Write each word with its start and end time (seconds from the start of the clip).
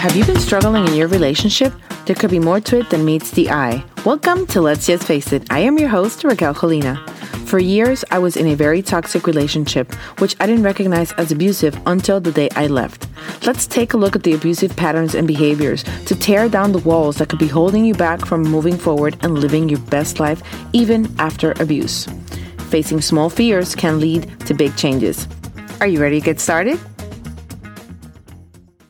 Have 0.00 0.16
you 0.16 0.24
been 0.24 0.40
struggling 0.40 0.84
in 0.88 0.94
your 0.94 1.06
relationship? 1.06 1.72
There 2.06 2.16
could 2.16 2.32
be 2.32 2.40
more 2.40 2.60
to 2.62 2.80
it 2.80 2.90
than 2.90 3.04
meets 3.04 3.30
the 3.30 3.50
eye. 3.50 3.84
Welcome 4.04 4.48
to 4.48 4.60
Let's 4.60 4.88
Just 4.88 5.04
Face 5.04 5.32
It. 5.32 5.46
I 5.48 5.60
am 5.60 5.78
your 5.78 5.88
host, 5.88 6.24
Rakel 6.24 6.56
Colina. 6.56 6.98
For 7.46 7.60
years, 7.60 8.04
I 8.10 8.18
was 8.18 8.36
in 8.36 8.48
a 8.48 8.56
very 8.56 8.82
toxic 8.82 9.28
relationship, 9.28 9.94
which 10.18 10.34
I 10.40 10.46
didn't 10.46 10.64
recognize 10.64 11.12
as 11.12 11.30
abusive 11.30 11.80
until 11.86 12.18
the 12.18 12.32
day 12.32 12.48
I 12.56 12.66
left. 12.66 13.06
Let's 13.46 13.68
take 13.68 13.92
a 13.92 13.96
look 13.96 14.16
at 14.16 14.24
the 14.24 14.32
abusive 14.32 14.76
patterns 14.76 15.14
and 15.14 15.28
behaviors 15.28 15.84
to 16.06 16.16
tear 16.16 16.48
down 16.48 16.72
the 16.72 16.78
walls 16.78 17.18
that 17.18 17.28
could 17.28 17.38
be 17.38 17.46
holding 17.46 17.84
you 17.84 17.94
back 17.94 18.26
from 18.26 18.42
moving 18.42 18.76
forward 18.76 19.16
and 19.22 19.38
living 19.38 19.68
your 19.68 19.78
best 19.82 20.18
life 20.18 20.42
even 20.72 21.14
after 21.20 21.52
abuse. 21.60 22.08
Facing 22.70 23.00
small 23.00 23.30
fears 23.30 23.76
can 23.76 24.00
lead 24.00 24.28
to 24.46 24.54
big 24.54 24.76
changes. 24.76 25.28
Are 25.80 25.86
you 25.86 25.98
ready 25.98 26.20
to 26.20 26.24
get 26.24 26.38
started? 26.38 26.78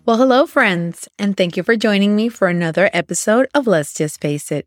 Well, 0.06 0.16
hello, 0.16 0.44
friends, 0.44 1.08
and 1.20 1.36
thank 1.36 1.56
you 1.56 1.62
for 1.62 1.76
joining 1.76 2.16
me 2.16 2.28
for 2.28 2.48
another 2.48 2.90
episode 2.92 3.46
of 3.54 3.68
Let's 3.68 3.94
Just 3.94 4.20
Face 4.20 4.50
It. 4.50 4.66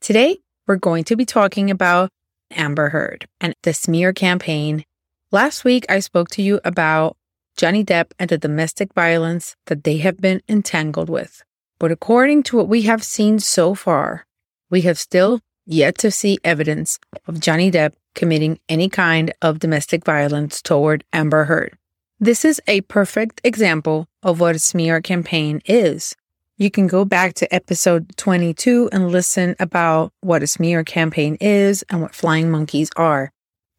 Today, 0.00 0.38
we're 0.68 0.76
going 0.76 1.02
to 1.02 1.16
be 1.16 1.24
talking 1.24 1.68
about 1.68 2.10
Amber 2.52 2.90
Heard 2.90 3.26
and 3.40 3.56
the 3.64 3.74
smear 3.74 4.12
campaign. 4.12 4.84
Last 5.32 5.64
week, 5.64 5.84
I 5.88 5.98
spoke 5.98 6.28
to 6.30 6.42
you 6.42 6.60
about 6.64 7.16
Johnny 7.56 7.84
Depp 7.84 8.12
and 8.20 8.30
the 8.30 8.38
domestic 8.38 8.94
violence 8.94 9.56
that 9.66 9.82
they 9.82 9.96
have 9.96 10.18
been 10.18 10.40
entangled 10.48 11.10
with. 11.10 11.42
But 11.80 11.90
according 11.90 12.44
to 12.44 12.56
what 12.56 12.68
we 12.68 12.82
have 12.82 13.02
seen 13.02 13.40
so 13.40 13.74
far, 13.74 14.26
we 14.70 14.82
have 14.82 14.96
still 14.96 15.40
yet 15.66 15.98
to 15.98 16.12
see 16.12 16.38
evidence 16.44 17.00
of 17.26 17.40
Johnny 17.40 17.68
Depp 17.68 17.94
committing 18.14 18.58
any 18.68 18.88
kind 18.88 19.32
of 19.42 19.58
domestic 19.58 20.04
violence 20.04 20.60
toward 20.60 21.04
Amber 21.12 21.44
Heard. 21.44 21.76
This 22.20 22.44
is 22.44 22.60
a 22.66 22.80
perfect 22.82 23.40
example 23.44 24.08
of 24.22 24.40
what 24.40 24.56
a 24.56 24.58
smear 24.58 25.00
campaign 25.00 25.60
is. 25.64 26.16
You 26.56 26.70
can 26.72 26.88
go 26.88 27.04
back 27.04 27.34
to 27.34 27.54
episode 27.54 28.16
22 28.16 28.90
and 28.90 29.12
listen 29.12 29.54
about 29.60 30.12
what 30.20 30.42
a 30.42 30.48
smear 30.48 30.82
campaign 30.82 31.36
is 31.40 31.84
and 31.88 32.02
what 32.02 32.16
flying 32.16 32.50
monkeys 32.50 32.90
are. 32.96 33.30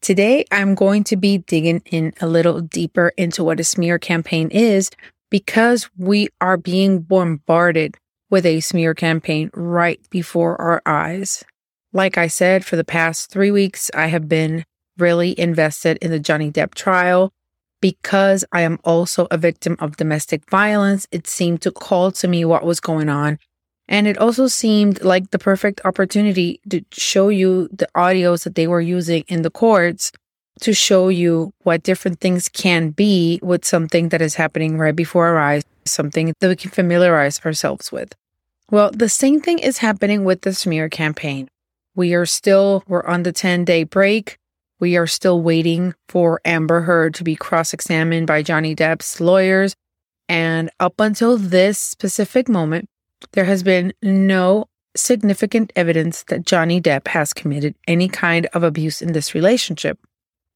Today, 0.02 0.46
I'm 0.50 0.76
going 0.76 1.04
to 1.06 1.18
be 1.18 1.40
digging 1.40 1.82
in 1.88 2.14
a 2.22 2.28
little 2.28 2.62
deeper 2.62 3.12
into 3.18 3.44
what 3.44 3.60
a 3.60 3.66
smear 3.66 4.00
campaign 4.00 4.48
is 4.50 4.90
because 5.30 5.90
we 5.98 6.30
are 6.40 6.56
being 6.56 7.02
bombarded 7.02 7.98
with 8.30 8.46
a 8.46 8.62
smear 8.62 8.94
campaign 8.94 9.52
right 9.54 10.00
before 10.10 10.60
our 10.62 10.82
eyes. 10.86 11.44
Like 11.92 12.18
I 12.18 12.28
said, 12.28 12.64
for 12.64 12.76
the 12.76 12.84
past 12.84 13.32
three 13.32 13.52
weeks, 13.52 13.90
I 13.94 14.08
have 14.08 14.30
been 14.30 14.66
really 14.98 15.40
invested 15.40 15.98
in 16.02 16.12
the 16.12 16.20
Johnny 16.20 16.52
Depp 16.52 16.76
trial 16.76 17.32
because 17.82 18.46
I 18.52 18.62
am 18.62 18.80
also 18.84 19.28
a 19.32 19.38
victim 19.38 19.76
of 19.80 19.98
domestic 19.98 20.50
violence, 20.50 21.08
it 21.12 21.28
seemed 21.28 21.62
to 21.62 21.72
call 21.72 22.12
to 22.12 22.28
me 22.28 22.46
what 22.46 22.66
was 22.66 22.80
going 22.80 23.10
on. 23.10 23.40
And 23.88 24.06
it 24.06 24.18
also 24.18 24.48
seemed 24.48 25.02
like 25.02 25.32
the 25.32 25.40
perfect 25.40 25.82
opportunity 25.84 26.60
to 26.70 26.84
show 26.92 27.30
you 27.30 27.70
the 27.72 27.88
audios 27.96 28.44
that 28.44 28.56
they 28.56 28.68
were 28.68 28.82
using 28.82 29.24
in 29.28 29.42
the 29.42 29.50
courts 29.50 30.12
to 30.62 30.74
show 30.74 31.08
you 31.08 31.54
what 31.64 31.84
different 31.84 32.20
things 32.20 32.50
can 32.50 32.90
be 32.90 33.40
with 33.42 33.66
something 33.66 34.10
that 34.10 34.22
is 34.22 34.36
happening 34.36 34.78
right 34.78 34.96
before 34.96 35.28
our 35.28 35.40
eyes, 35.40 35.64
something 35.86 36.34
that 36.40 36.48
we 36.50 36.56
can 36.56 36.70
familiarize 36.70 37.40
ourselves 37.46 37.92
with. 37.92 38.14
Well, 38.70 38.92
the 38.92 39.10
same 39.10 39.42
thing 39.42 39.58
is 39.58 39.80
happening 39.80 40.24
with 40.24 40.42
the 40.42 40.54
smear 40.54 40.90
campaign. 40.90 41.50
We 41.96 42.14
are 42.14 42.26
still, 42.26 42.84
we're 42.88 43.06
on 43.06 43.24
the 43.24 43.32
10 43.32 43.66
day 43.66 43.84
break. 43.84 44.38
We 44.80 44.96
are 44.96 45.08
still 45.08 45.42
waiting 45.42 45.94
for 46.08 46.40
Amber 46.46 46.82
Heard 46.82 47.14
to 47.16 47.24
be 47.24 47.36
cross 47.36 47.74
examined 47.74 48.28
by 48.28 48.44
Johnny 48.44 48.76
Depp's 48.76 49.20
lawyers. 49.20 49.76
And 50.30 50.70
up 50.80 51.00
until 51.00 51.38
this 51.38 51.80
specific 51.80 52.48
moment, 52.48 52.88
there 53.34 53.46
has 53.46 53.64
been 53.64 53.94
no 54.02 54.68
significant 54.96 55.74
evidence 55.76 56.24
that 56.28 56.46
Johnny 56.46 56.82
Depp 56.82 57.08
has 57.10 57.34
committed 57.34 57.76
any 57.88 58.08
kind 58.08 58.46
of 58.54 58.64
abuse 58.64 59.02
in 59.02 59.14
this 59.14 59.34
relationship. 59.34 60.00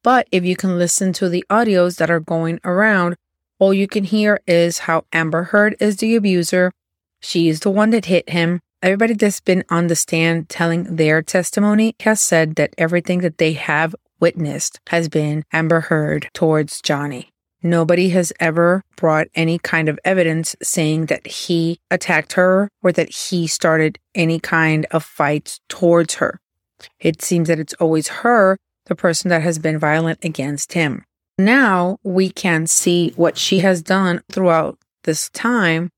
But 0.02 0.28
if 0.30 0.44
you 0.44 0.56
can 0.56 0.78
listen 0.78 1.12
to 1.14 1.28
the 1.28 1.44
audios 1.50 1.96
that 1.96 2.10
are 2.10 2.20
going 2.20 2.60
around, 2.64 3.16
all 3.58 3.72
you 3.72 3.86
can 3.86 4.04
hear 4.04 4.40
is 4.46 4.80
how 4.80 5.04
Amber 5.12 5.44
Heard 5.44 5.76
is 5.80 5.96
the 5.96 6.16
abuser. 6.16 6.72
She 7.20 7.48
is 7.48 7.60
the 7.60 7.70
one 7.70 7.90
that 7.90 8.04
hit 8.06 8.28
him. 8.28 8.60
Everybody 8.84 9.14
that's 9.14 9.40
been 9.40 9.64
on 9.70 9.86
the 9.86 9.96
stand 9.96 10.50
telling 10.50 10.96
their 10.96 11.22
testimony 11.22 11.96
has 12.00 12.20
said 12.20 12.56
that 12.56 12.74
everything 12.76 13.20
that 13.20 13.38
they 13.38 13.54
have 13.54 13.94
witnessed 14.20 14.78
has 14.88 15.08
been 15.08 15.42
Amber 15.54 15.80
Heard 15.80 16.28
towards 16.34 16.82
Johnny. 16.82 17.30
Nobody 17.62 18.10
has 18.10 18.30
ever 18.38 18.82
brought 18.98 19.28
any 19.34 19.58
kind 19.58 19.88
of 19.88 19.98
evidence 20.04 20.54
saying 20.62 21.06
that 21.06 21.26
he 21.26 21.78
attacked 21.90 22.34
her 22.34 22.68
or 22.82 22.92
that 22.92 23.08
he 23.08 23.46
started 23.46 23.98
any 24.14 24.38
kind 24.38 24.84
of 24.90 25.02
fights 25.02 25.60
towards 25.70 26.16
her. 26.16 26.38
It 27.00 27.22
seems 27.22 27.48
that 27.48 27.58
it's 27.58 27.72
always 27.80 28.08
her, 28.08 28.58
the 28.84 28.94
person 28.94 29.30
that 29.30 29.40
has 29.40 29.58
been 29.58 29.78
violent 29.78 30.22
against 30.22 30.74
him. 30.74 31.06
Now 31.38 31.96
we 32.02 32.28
can 32.28 32.66
see 32.66 33.14
what 33.16 33.38
she 33.38 33.60
has 33.60 33.80
done 33.80 34.20
throughout 34.30 34.76
this 35.04 35.30
time. 35.30 35.88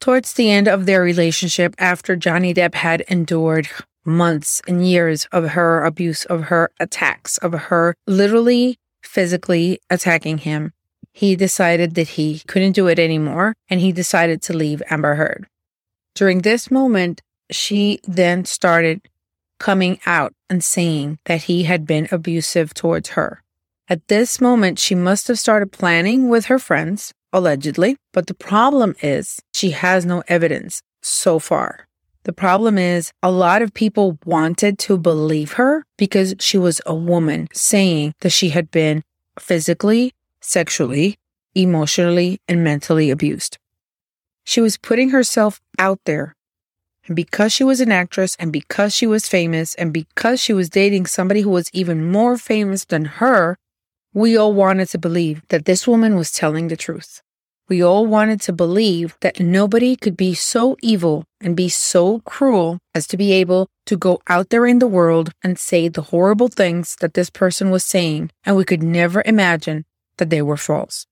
Towards 0.00 0.32
the 0.32 0.50
end 0.50 0.66
of 0.66 0.86
their 0.86 1.02
relationship, 1.02 1.74
after 1.78 2.16
Johnny 2.16 2.54
Depp 2.54 2.74
had 2.74 3.02
endured 3.02 3.68
months 4.04 4.62
and 4.66 4.86
years 4.86 5.26
of 5.30 5.50
her 5.50 5.84
abuse, 5.84 6.24
of 6.24 6.44
her 6.44 6.70
attacks, 6.80 7.36
of 7.38 7.52
her 7.52 7.94
literally 8.06 8.78
physically 9.02 9.78
attacking 9.90 10.38
him, 10.38 10.72
he 11.12 11.36
decided 11.36 11.94
that 11.96 12.10
he 12.10 12.40
couldn't 12.46 12.72
do 12.72 12.86
it 12.86 12.98
anymore 12.98 13.54
and 13.68 13.80
he 13.80 13.92
decided 13.92 14.40
to 14.42 14.56
leave 14.56 14.82
Amber 14.88 15.16
Heard. 15.16 15.46
During 16.14 16.40
this 16.40 16.70
moment, 16.70 17.20
she 17.50 18.00
then 18.06 18.44
started 18.44 19.02
coming 19.58 20.00
out 20.06 20.32
and 20.48 20.64
saying 20.64 21.18
that 21.26 21.42
he 21.42 21.64
had 21.64 21.86
been 21.86 22.08
abusive 22.10 22.72
towards 22.72 23.10
her. 23.10 23.42
At 23.88 24.06
this 24.08 24.40
moment, 24.40 24.78
she 24.78 24.94
must 24.94 25.28
have 25.28 25.38
started 25.38 25.72
planning 25.72 26.28
with 26.28 26.46
her 26.46 26.58
friends, 26.58 27.12
allegedly, 27.32 27.96
but 28.12 28.26
the 28.26 28.34
problem 28.34 28.94
is 29.02 29.40
she 29.52 29.70
has 29.70 30.04
no 30.04 30.22
evidence 30.28 30.82
so 31.02 31.38
far. 31.38 31.86
The 32.24 32.32
problem 32.32 32.76
is 32.76 33.12
a 33.22 33.30
lot 33.30 33.62
of 33.62 33.72
people 33.72 34.18
wanted 34.26 34.78
to 34.80 34.98
believe 34.98 35.52
her 35.52 35.84
because 35.96 36.34
she 36.38 36.58
was 36.58 36.80
a 36.84 36.94
woman 36.94 37.48
saying 37.52 38.14
that 38.20 38.30
she 38.30 38.50
had 38.50 38.70
been 38.70 39.02
physically, 39.38 40.12
sexually, 40.40 41.18
emotionally, 41.54 42.38
and 42.46 42.62
mentally 42.62 43.10
abused. 43.10 43.58
She 44.44 44.60
was 44.60 44.76
putting 44.76 45.10
herself 45.10 45.60
out 45.78 46.00
there. 46.04 46.36
And 47.06 47.16
because 47.16 47.52
she 47.52 47.64
was 47.64 47.80
an 47.80 47.90
actress 47.90 48.36
and 48.38 48.52
because 48.52 48.94
she 48.94 49.06
was 49.06 49.26
famous 49.26 49.74
and 49.76 49.92
because 49.92 50.40
she 50.40 50.52
was 50.52 50.68
dating 50.68 51.06
somebody 51.06 51.40
who 51.40 51.50
was 51.50 51.70
even 51.72 52.10
more 52.10 52.36
famous 52.36 52.84
than 52.84 53.06
her, 53.06 53.56
we 54.12 54.36
all 54.36 54.52
wanted 54.52 54.88
to 54.88 54.98
believe 54.98 55.42
that 55.48 55.66
this 55.66 55.86
woman 55.86 56.16
was 56.16 56.32
telling 56.32 56.68
the 56.68 56.76
truth. 56.76 57.22
We 57.68 57.80
all 57.82 58.06
wanted 58.06 58.40
to 58.42 58.52
believe 58.52 59.16
that 59.20 59.38
nobody 59.38 59.94
could 59.94 60.16
be 60.16 60.34
so 60.34 60.76
evil 60.82 61.24
and 61.40 61.56
be 61.56 61.68
so 61.68 62.18
cruel 62.20 62.80
as 62.92 63.06
to 63.06 63.16
be 63.16 63.32
able 63.32 63.68
to 63.86 63.96
go 63.96 64.20
out 64.26 64.50
there 64.50 64.66
in 64.66 64.80
the 64.80 64.88
world 64.88 65.30
and 65.44 65.56
say 65.56 65.86
the 65.86 66.02
horrible 66.02 66.48
things 66.48 66.96
that 67.00 67.14
this 67.14 67.30
person 67.30 67.70
was 67.70 67.84
saying, 67.84 68.32
and 68.44 68.56
we 68.56 68.64
could 68.64 68.82
never 68.82 69.22
imagine 69.24 69.84
that 70.16 70.30
they 70.30 70.42
were 70.42 70.56
false. 70.56 71.06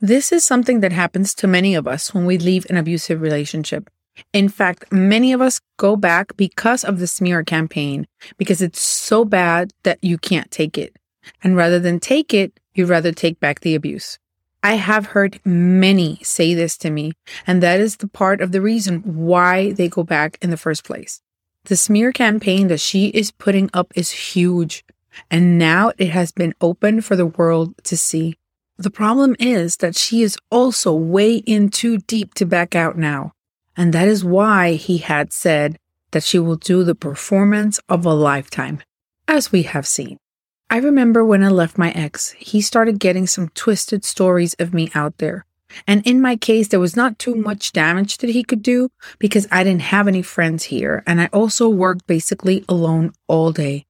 This 0.00 0.30
is 0.30 0.44
something 0.44 0.80
that 0.80 0.92
happens 0.92 1.34
to 1.34 1.48
many 1.48 1.74
of 1.74 1.88
us 1.88 2.14
when 2.14 2.26
we 2.26 2.38
leave 2.38 2.64
an 2.70 2.76
abusive 2.76 3.20
relationship. 3.20 3.90
In 4.32 4.48
fact, 4.48 4.92
many 4.92 5.32
of 5.32 5.40
us 5.40 5.60
go 5.76 5.96
back 5.96 6.36
because 6.36 6.84
of 6.84 7.00
the 7.00 7.08
smear 7.08 7.42
campaign, 7.42 8.06
because 8.38 8.62
it's 8.62 8.80
so 8.80 9.24
bad 9.24 9.72
that 9.82 9.98
you 10.02 10.18
can't 10.18 10.50
take 10.52 10.78
it. 10.78 10.94
And 11.42 11.56
rather 11.56 11.78
than 11.78 12.00
take 12.00 12.32
it, 12.32 12.58
you'd 12.74 12.88
rather 12.88 13.12
take 13.12 13.40
back 13.40 13.60
the 13.60 13.74
abuse. 13.74 14.18
I 14.62 14.74
have 14.74 15.06
heard 15.06 15.38
many 15.44 16.18
say 16.22 16.52
this 16.52 16.76
to 16.78 16.90
me, 16.90 17.12
and 17.46 17.62
that 17.62 17.78
is 17.78 17.98
the 17.98 18.08
part 18.08 18.40
of 18.40 18.52
the 18.52 18.60
reason 18.60 19.00
why 19.02 19.72
they 19.72 19.88
go 19.88 20.02
back 20.02 20.38
in 20.42 20.50
the 20.50 20.56
first 20.56 20.84
place. 20.84 21.20
The 21.64 21.76
smear 21.76 22.10
campaign 22.10 22.68
that 22.68 22.80
she 22.80 23.08
is 23.08 23.30
putting 23.30 23.70
up 23.72 23.92
is 23.94 24.10
huge, 24.10 24.84
and 25.30 25.58
now 25.58 25.92
it 25.98 26.08
has 26.10 26.32
been 26.32 26.54
open 26.60 27.00
for 27.00 27.16
the 27.16 27.26
world 27.26 27.74
to 27.84 27.96
see. 27.96 28.36
The 28.76 28.90
problem 28.90 29.36
is 29.38 29.76
that 29.78 29.96
she 29.96 30.22
is 30.22 30.36
also 30.50 30.92
way 30.92 31.36
in 31.36 31.70
too 31.70 31.98
deep 31.98 32.34
to 32.34 32.44
back 32.44 32.74
out 32.74 32.98
now, 32.98 33.32
and 33.76 33.92
that 33.92 34.08
is 34.08 34.24
why 34.24 34.74
he 34.74 34.98
had 34.98 35.32
said 35.32 35.78
that 36.10 36.24
she 36.24 36.38
will 36.38 36.56
do 36.56 36.82
the 36.82 36.94
performance 36.94 37.78
of 37.88 38.04
a 38.04 38.14
lifetime, 38.14 38.80
as 39.28 39.52
we 39.52 39.62
have 39.62 39.86
seen. 39.86 40.18
I 40.68 40.78
remember 40.78 41.24
when 41.24 41.44
I 41.44 41.48
left 41.48 41.78
my 41.78 41.92
ex, 41.92 42.32
he 42.32 42.60
started 42.60 42.98
getting 42.98 43.26
some 43.26 43.50
twisted 43.50 44.04
stories 44.04 44.54
of 44.58 44.74
me 44.74 44.90
out 44.94 45.18
there. 45.18 45.46
And 45.86 46.04
in 46.06 46.20
my 46.20 46.36
case, 46.36 46.68
there 46.68 46.80
was 46.80 46.96
not 46.96 47.18
too 47.18 47.34
much 47.34 47.72
damage 47.72 48.18
that 48.18 48.30
he 48.30 48.42
could 48.42 48.62
do 48.62 48.90
because 49.18 49.46
I 49.50 49.62
didn't 49.62 49.82
have 49.82 50.08
any 50.08 50.22
friends 50.22 50.64
here. 50.64 51.02
And 51.06 51.20
I 51.20 51.26
also 51.26 51.68
worked 51.68 52.06
basically 52.06 52.64
alone 52.68 53.12
all 53.28 53.52
day. 53.52 53.86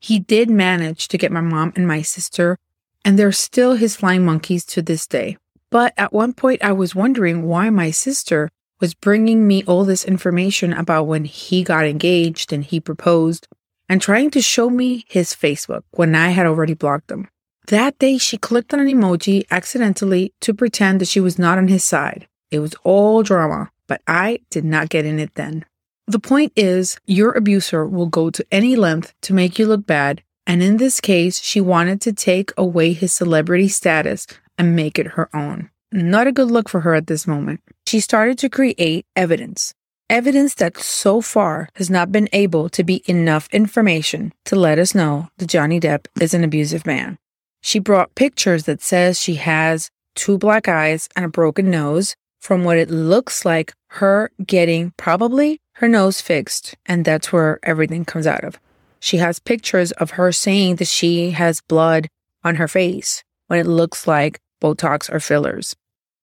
He 0.00 0.18
did 0.18 0.50
manage 0.50 1.08
to 1.08 1.18
get 1.18 1.32
my 1.32 1.40
mom 1.40 1.72
and 1.76 1.86
my 1.86 2.02
sister 2.02 2.58
and 3.04 3.16
they're 3.16 3.30
still 3.30 3.74
his 3.74 3.94
flying 3.94 4.24
monkeys 4.24 4.64
to 4.64 4.82
this 4.82 5.06
day. 5.06 5.36
But 5.70 5.94
at 5.96 6.12
one 6.12 6.32
point, 6.32 6.64
I 6.64 6.72
was 6.72 6.94
wondering 6.94 7.44
why 7.44 7.70
my 7.70 7.92
sister 7.92 8.50
was 8.80 8.94
bringing 8.94 9.46
me 9.46 9.62
all 9.64 9.84
this 9.84 10.04
information 10.04 10.72
about 10.72 11.04
when 11.04 11.24
he 11.24 11.62
got 11.62 11.86
engaged 11.86 12.52
and 12.52 12.64
he 12.64 12.80
proposed 12.80 13.46
and 13.88 14.00
trying 14.00 14.30
to 14.30 14.40
show 14.40 14.70
me 14.70 15.04
his 15.08 15.34
Facebook 15.34 15.82
when 15.92 16.14
I 16.14 16.30
had 16.30 16.46
already 16.46 16.74
blocked 16.74 17.10
him. 17.10 17.28
That 17.68 17.98
day, 17.98 18.18
she 18.18 18.38
clicked 18.38 18.72
on 18.72 18.80
an 18.80 18.86
emoji 18.86 19.44
accidentally 19.50 20.32
to 20.40 20.54
pretend 20.54 21.00
that 21.00 21.08
she 21.08 21.20
was 21.20 21.38
not 21.38 21.58
on 21.58 21.68
his 21.68 21.84
side. 21.84 22.28
It 22.50 22.60
was 22.60 22.74
all 22.84 23.22
drama, 23.22 23.70
but 23.88 24.02
I 24.06 24.40
did 24.50 24.64
not 24.64 24.88
get 24.88 25.04
in 25.04 25.18
it 25.18 25.34
then. 25.34 25.64
The 26.06 26.20
point 26.20 26.52
is, 26.54 26.98
your 27.06 27.32
abuser 27.32 27.84
will 27.84 28.06
go 28.06 28.30
to 28.30 28.46
any 28.52 28.76
length 28.76 29.14
to 29.22 29.34
make 29.34 29.58
you 29.58 29.66
look 29.66 29.84
bad, 29.86 30.22
and 30.46 30.62
in 30.62 30.76
this 30.76 31.00
case, 31.00 31.40
she 31.40 31.60
wanted 31.60 32.00
to 32.02 32.12
take 32.12 32.52
away 32.56 32.92
his 32.92 33.12
celebrity 33.12 33.66
status 33.66 34.28
and 34.56 34.76
make 34.76 34.98
it 34.98 35.08
her 35.08 35.28
own. 35.34 35.70
Not 35.90 36.28
a 36.28 36.32
good 36.32 36.50
look 36.50 36.68
for 36.68 36.80
her 36.80 36.94
at 36.94 37.08
this 37.08 37.26
moment. 37.26 37.60
She 37.86 37.98
started 37.98 38.38
to 38.38 38.48
create 38.48 39.06
evidence. 39.16 39.74
Evidence 40.08 40.54
that 40.54 40.78
so 40.78 41.20
far 41.20 41.68
has 41.74 41.90
not 41.90 42.12
been 42.12 42.28
able 42.32 42.68
to 42.68 42.84
be 42.84 43.02
enough 43.06 43.48
information 43.52 44.32
to 44.44 44.54
let 44.54 44.78
us 44.78 44.94
know 44.94 45.28
that 45.38 45.48
Johnny 45.48 45.80
Depp 45.80 46.06
is 46.20 46.32
an 46.32 46.44
abusive 46.44 46.86
man. 46.86 47.18
She 47.60 47.80
brought 47.80 48.14
pictures 48.14 48.64
that 48.64 48.80
says 48.80 49.20
she 49.20 49.34
has 49.34 49.90
two 50.14 50.38
black 50.38 50.68
eyes 50.68 51.08
and 51.16 51.24
a 51.24 51.28
broken 51.28 51.72
nose 51.72 52.14
from 52.40 52.62
what 52.62 52.78
it 52.78 52.88
looks 52.88 53.44
like 53.44 53.72
her 53.88 54.30
getting 54.46 54.92
probably 54.96 55.58
her 55.74 55.88
nose 55.88 56.20
fixed 56.20 56.76
and 56.86 57.04
that's 57.04 57.32
where 57.32 57.58
everything 57.64 58.04
comes 58.04 58.28
out 58.28 58.44
of. 58.44 58.60
She 59.00 59.16
has 59.16 59.40
pictures 59.40 59.90
of 59.92 60.12
her 60.12 60.30
saying 60.30 60.76
that 60.76 60.86
she 60.86 61.32
has 61.32 61.60
blood 61.62 62.06
on 62.44 62.56
her 62.56 62.68
face 62.68 63.24
when 63.48 63.58
it 63.58 63.66
looks 63.66 64.06
like 64.06 64.38
Botox 64.62 65.12
or 65.12 65.18
fillers. 65.18 65.74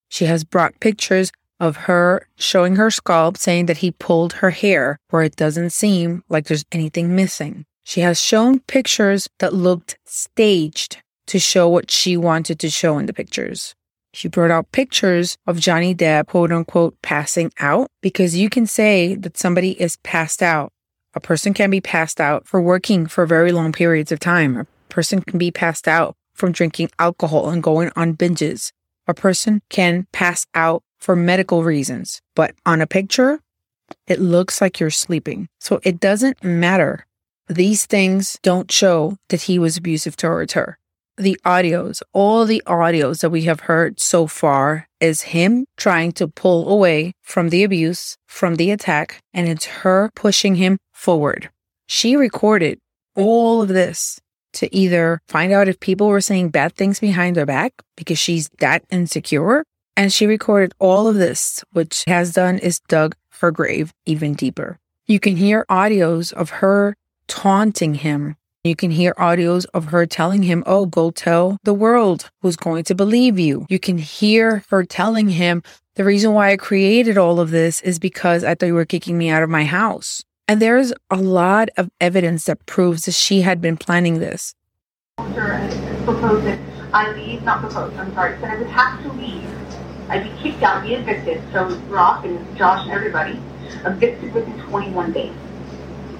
She 0.08 0.24
has 0.24 0.46
brought 0.46 0.80
pictures 0.80 1.34
of 1.60 1.78
her 1.78 2.28
showing 2.38 2.76
her 2.76 2.92
scalp 2.92 3.38
saying 3.38 3.68
that 3.68 3.78
he 3.78 3.92
pulled 3.92 4.34
her 4.34 4.50
hair 4.50 4.98
where 5.10 5.24
it 5.24 5.36
doesn't 5.36 5.72
seem 5.72 6.24
like 6.30 6.46
there's 6.46 6.66
anything 6.72 7.16
missing. 7.16 7.66
She 7.84 8.02
has 8.02 8.20
shown 8.20 8.60
pictures 8.62 9.30
that 9.40 9.54
looked 9.54 9.98
staged 10.06 11.02
to 11.28 11.40
show 11.40 11.70
what 11.70 11.92
she 11.92 12.18
wanted 12.18 12.60
to 12.60 12.70
show 12.70 12.98
in 12.98 13.06
the 13.06 13.14
pictures. 13.14 13.76
She 14.14 14.28
brought 14.28 14.52
out 14.52 14.72
pictures 14.72 15.38
of 15.48 15.60
Johnny 15.60 15.96
Depp, 15.96 16.28
quote 16.28 16.52
unquote, 16.52 17.02
passing 17.02 17.52
out 17.60 17.90
because 18.02 18.36
you 18.36 18.50
can 18.50 18.68
say 18.68 19.16
that 19.16 19.38
somebody 19.38 19.72
is 19.82 19.98
passed 19.98 20.44
out. 20.44 20.72
A 21.16 21.20
person 21.20 21.54
can 21.54 21.70
be 21.70 21.82
passed 21.82 22.22
out 22.22 22.48
for 22.48 22.62
working 22.62 23.08
for 23.08 23.26
very 23.26 23.52
long 23.52 23.72
periods 23.72 24.12
of 24.12 24.20
time. 24.20 24.58
A 24.58 24.68
person 24.90 25.22
can 25.22 25.40
be 25.40 25.52
passed 25.52 25.88
out 25.88 26.16
from 26.34 26.52
drinking 26.52 26.90
alcohol 27.00 27.50
and 27.50 27.62
going 27.62 27.92
on 27.96 28.16
binges. 28.16 28.72
A 29.08 29.14
person 29.14 29.62
can 29.70 30.08
pass 30.12 30.46
out 30.54 30.84
for 31.04 31.16
medical 31.16 31.64
reasons, 31.64 32.22
but 32.36 32.56
on 32.66 32.82
a 32.82 32.88
picture, 32.88 33.40
it 34.08 34.20
looks 34.20 34.62
like 34.62 34.80
you're 34.80 34.90
sleeping. 34.90 35.48
So 35.60 35.80
it 35.84 36.00
doesn't 36.00 36.44
matter. 36.44 37.06
These 37.48 37.86
things 37.86 38.40
don't 38.42 38.72
show 38.72 39.18
that 39.30 39.44
he 39.44 39.60
was 39.60 39.78
abusive 39.78 40.16
towards 40.16 40.54
her 40.54 40.78
the 41.18 41.40
audios, 41.46 42.02
all 42.12 42.46
the 42.46 42.64
audios 42.66 43.22
that 43.22 43.30
we 43.30 43.44
have 43.44 43.62
heard 43.62 44.00
so 44.00 44.28
far 44.28 44.88
is 45.00 45.22
him 45.22 45.66
trying 45.78 46.12
to 46.14 46.28
pull 46.28 46.70
away 46.70 47.14
from 47.22 47.50
the 47.50 47.64
abuse, 47.64 48.18
from 48.28 48.56
the 48.56 48.72
attack, 48.72 49.20
and 49.34 49.48
it's 49.48 49.66
her 49.66 50.10
pushing 50.16 50.56
him 50.56 50.78
forward. 50.92 51.50
She 51.88 52.16
recorded 52.16 52.80
all 53.16 53.62
of 53.62 53.70
this 53.70 54.20
to 54.54 54.74
either 54.76 55.20
find 55.28 55.52
out 55.52 55.68
if 55.68 55.80
people 55.80 56.08
were 56.08 56.22
saying 56.22 56.50
bad 56.50 56.76
things 56.76 57.00
behind 57.00 57.36
her 57.36 57.46
back 57.46 57.74
because 57.96 58.20
she's 58.20 58.50
that 58.60 58.84
insecure. 58.90 59.64
And 59.96 60.12
she 60.12 60.26
recorded 60.26 60.74
all 60.80 61.08
of 61.08 61.16
this, 61.16 61.64
which 61.72 62.04
has 62.08 62.34
done 62.34 62.58
is 62.58 62.80
dug 62.88 63.16
her 63.40 63.52
grave 63.52 63.94
even 64.06 64.34
deeper. 64.34 64.80
You 65.06 65.20
can 65.20 65.36
hear 65.36 65.66
audios 65.70 66.32
of 66.34 66.50
her 66.50 66.96
taunting 67.28 67.96
him 67.96 68.36
you 68.66 68.78
can 68.78 68.92
hear 68.92 69.14
audios 69.16 69.66
of 69.74 69.86
her 69.86 70.06
telling 70.06 70.44
him, 70.44 70.64
Oh, 70.66 70.86
go 70.86 71.12
tell 71.12 71.58
the 71.64 71.74
world 71.74 72.32
who's 72.42 72.56
going 72.56 72.86
to 72.86 72.96
believe 72.96 73.38
you. 73.38 73.66
You 73.68 73.78
can 73.78 73.98
hear 73.98 74.64
her 74.70 74.86
telling 74.86 75.28
him, 75.28 75.64
The 75.96 76.06
reason 76.06 76.32
why 76.32 76.52
I 76.52 76.58
created 76.58 77.18
all 77.18 77.42
of 77.42 77.52
this 77.52 77.82
is 77.82 78.00
because 78.00 78.46
I 78.46 78.56
thought 78.56 78.68
you 78.68 78.74
were 78.74 78.86
kicking 78.86 79.18
me 79.18 79.28
out 79.30 79.44
of 79.44 79.50
my 79.50 79.66
house. 79.66 80.24
And 80.48 80.62
there's 80.62 80.94
a 81.10 81.18
lot 81.18 81.68
of 81.76 81.90
evidence 82.00 82.46
that 82.46 82.66
proves 82.66 83.04
that 83.04 83.12
she 83.12 83.42
had 83.42 83.60
been 83.60 83.76
planning 83.76 84.20
this. 84.20 84.56
I 86.94 87.12
leave, 87.14 87.44
not 87.44 87.60
proposed, 87.62 87.98
I'm 87.98 88.14
sorry, 88.14 88.38
said 88.40 88.52
I 88.52 88.58
would 88.58 88.68
have 88.68 89.02
to 89.04 89.12
leave. 89.14 89.50
I'd 90.10 90.24
be 90.24 90.32
kicked 90.42 90.62
out, 90.62 90.84
be 90.84 90.94
evicted. 90.94 91.42
So 91.52 91.68
Rock 91.90 92.24
and 92.24 92.58
Josh 92.58 92.84
and 92.84 92.92
everybody 92.92 93.40
evicted 93.86 94.34
within 94.34 94.60
21 94.62 95.12
days. 95.12 95.34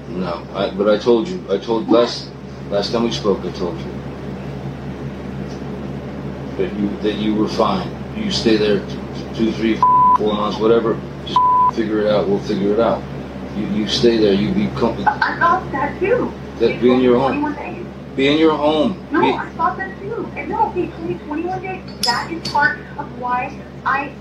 No, 0.10 0.46
I, 0.54 0.72
but 0.72 0.90
I 0.90 0.98
told 0.98 1.28
you, 1.28 1.44
I 1.50 1.58
told 1.58 1.90
last 1.90 2.30
last 2.70 2.92
time 2.92 3.04
we 3.04 3.12
spoke, 3.12 3.40
I 3.46 3.52
told 3.52 3.78
you 3.80 3.94
that 6.58 6.74
you 6.74 6.90
that 7.02 7.16
you 7.16 7.36
were 7.36 7.48
fine. 7.48 7.90
You 8.16 8.32
stay 8.32 8.58
there 8.58 8.80
two, 9.36 9.52
three, 9.54 9.76
four 10.18 10.34
months, 10.34 10.60
whatever. 10.60 11.00
Just 11.26 11.40
figure 11.76 12.02
it 12.02 12.08
out. 12.08 12.28
We'll 12.28 12.40
figure 12.40 12.74
it 12.74 12.80
out. 12.80 13.02
You 13.58 13.66
you 13.68 13.88
stay 13.88 14.18
there. 14.18 14.34
You 14.34 14.52
be 14.54 14.68
comfortable. 14.80 15.08
I 15.08 15.38
thought 15.40 15.72
that 15.72 16.00
too. 16.00 16.32
That 16.60 16.82
be 16.82 16.92
in 16.92 17.02
your 17.02 17.20
home. 17.20 17.56
Be 18.16 18.28
in 18.28 18.38
your 18.38 18.56
home. 18.56 19.04
No, 19.12 19.22
be, 19.22 19.32
I 19.32 19.50
thought 19.52 19.78
that 19.78 19.93
And 20.36 20.50
no, 20.50 20.70
be 20.70 20.88
20, 20.88 21.16
21 21.26 21.62
days. 21.62 22.02
That 22.02 22.32
is 22.32 22.48
part 22.50 22.80
of 22.98 23.20
why 23.20 23.60
I. 23.86 24.14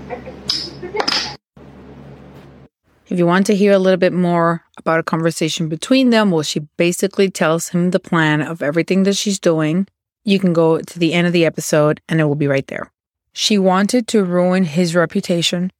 If 3.07 3.19
you 3.19 3.25
want 3.25 3.45
to 3.47 3.55
hear 3.55 3.73
a 3.73 3.79
little 3.79 3.97
bit 3.97 4.13
more 4.13 4.63
about 4.77 4.99
a 4.99 5.03
conversation 5.03 5.69
between 5.69 6.09
them, 6.09 6.31
well, 6.31 6.41
she 6.41 6.61
basically 6.77 7.29
tells 7.29 7.69
him 7.69 7.91
the 7.91 7.99
plan 7.99 8.41
of 8.41 8.61
everything 8.61 9.03
that 9.03 9.15
she's 9.15 9.39
doing. 9.39 9.87
You 10.23 10.39
can 10.39 10.53
go 10.53 10.79
to 10.79 10.99
the 10.99 11.13
end 11.13 11.27
of 11.27 11.33
the 11.33 11.45
episode 11.45 12.01
and 12.09 12.19
it 12.19 12.25
will 12.25 12.35
be 12.35 12.47
right 12.47 12.65
there. 12.67 12.91
She 13.33 13.57
wanted 13.57 14.07
to 14.09 14.23
ruin 14.23 14.63
his 14.63 14.95
reputation. 14.95 15.71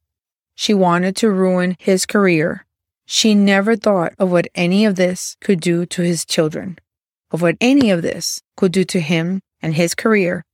She 0.54 0.74
wanted 0.74 1.16
to 1.16 1.30
ruin 1.30 1.76
his 1.78 2.06
career. 2.06 2.66
She 3.06 3.34
never 3.34 3.76
thought 3.76 4.12
of 4.18 4.30
what 4.30 4.48
any 4.54 4.84
of 4.84 4.96
this 4.96 5.36
could 5.40 5.60
do 5.60 5.86
to 5.86 6.02
his 6.02 6.24
children, 6.24 6.78
of 7.30 7.42
what 7.42 7.56
any 7.60 7.90
of 7.90 8.02
this 8.02 8.42
could 8.56 8.72
do 8.72 8.84
to 8.84 9.00
him 9.00 9.40
and 9.64 9.74
his 9.74 9.94
career. 9.94 10.44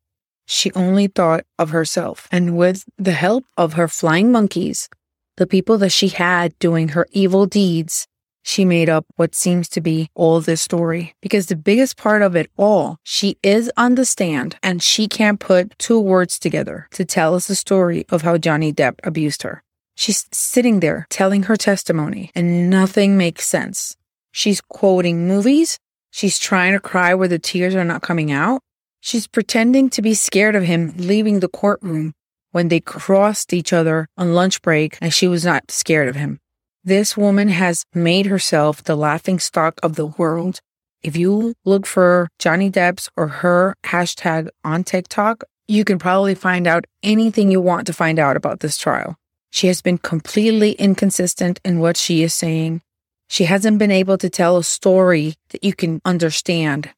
She 0.46 0.72
only 0.72 1.08
thought 1.08 1.44
of 1.58 1.70
herself. 1.70 2.28
And 2.30 2.56
with 2.56 2.84
the 2.96 3.12
help 3.12 3.44
of 3.56 3.74
her 3.74 3.88
flying 3.88 4.32
monkeys, 4.32 4.88
the 5.36 5.46
people 5.46 5.78
that 5.78 5.90
she 5.90 6.08
had 6.08 6.58
doing 6.58 6.88
her 6.88 7.06
evil 7.10 7.46
deeds, 7.46 8.06
she 8.42 8.64
made 8.64 8.88
up 8.88 9.04
what 9.16 9.34
seems 9.34 9.68
to 9.70 9.80
be 9.80 10.10
all 10.14 10.40
this 10.40 10.62
story. 10.62 11.14
Because 11.20 11.46
the 11.46 11.56
biggest 11.56 11.96
part 11.96 12.22
of 12.22 12.36
it 12.36 12.50
all, 12.56 12.98
she 13.02 13.36
is 13.42 13.70
on 13.76 13.96
the 13.96 14.04
stand 14.04 14.56
and 14.62 14.82
she 14.82 15.08
can't 15.08 15.40
put 15.40 15.78
two 15.78 16.00
words 16.00 16.38
together 16.38 16.88
to 16.92 17.04
tell 17.04 17.34
us 17.34 17.48
the 17.48 17.54
story 17.54 18.06
of 18.08 18.22
how 18.22 18.38
Johnny 18.38 18.72
Depp 18.72 18.98
abused 19.02 19.42
her. 19.42 19.62
She's 19.96 20.26
sitting 20.32 20.80
there 20.80 21.06
telling 21.10 21.44
her 21.44 21.56
testimony 21.56 22.30
and 22.34 22.70
nothing 22.70 23.18
makes 23.18 23.46
sense. 23.46 23.96
She's 24.32 24.60
quoting 24.60 25.26
movies. 25.28 25.78
She's 26.10 26.38
trying 26.38 26.72
to 26.72 26.80
cry 26.80 27.14
where 27.14 27.28
the 27.28 27.38
tears 27.38 27.74
are 27.74 27.84
not 27.84 28.02
coming 28.02 28.32
out. 28.32 28.62
She's 29.00 29.26
pretending 29.26 29.90
to 29.90 30.02
be 30.02 30.14
scared 30.14 30.54
of 30.54 30.64
him 30.64 30.92
leaving 30.96 31.40
the 31.40 31.48
courtroom 31.48 32.12
when 32.52 32.68
they 32.68 32.80
crossed 32.80 33.52
each 33.52 33.72
other 33.72 34.06
on 34.16 34.34
lunch 34.34 34.60
break 34.62 34.98
and 35.00 35.12
she 35.12 35.26
was 35.26 35.44
not 35.44 35.70
scared 35.70 36.08
of 36.08 36.16
him. 36.16 36.38
This 36.84 37.16
woman 37.16 37.48
has 37.48 37.84
made 37.94 38.26
herself 38.26 38.84
the 38.84 38.96
laughing 38.96 39.38
stock 39.38 39.80
of 39.82 39.96
the 39.96 40.06
world. 40.06 40.60
If 41.02 41.16
you 41.16 41.54
look 41.64 41.86
for 41.86 42.28
Johnny 42.38 42.70
Depp's 42.70 43.08
or 43.16 43.28
her 43.28 43.74
hashtag 43.84 44.48
on 44.64 44.84
TikTok, 44.84 45.44
you 45.68 45.84
can 45.84 45.98
probably 45.98 46.34
find 46.34 46.66
out 46.66 46.84
anything 47.02 47.50
you 47.50 47.60
want 47.60 47.86
to 47.86 47.92
find 47.92 48.18
out 48.18 48.36
about 48.36 48.60
this 48.60 48.76
trial. 48.76 49.16
She 49.50 49.66
has 49.66 49.82
been 49.82 49.98
completely 49.98 50.72
inconsistent 50.72 51.60
in 51.64 51.80
what 51.80 51.96
she 51.96 52.22
is 52.22 52.34
saying. 52.34 52.82
She 53.28 53.44
hasn't 53.44 53.78
been 53.78 53.90
able 53.90 54.18
to 54.18 54.28
tell 54.28 54.56
a 54.56 54.64
story 54.64 55.34
that 55.50 55.62
you 55.62 55.74
can 55.74 56.00
understand. 56.04 56.90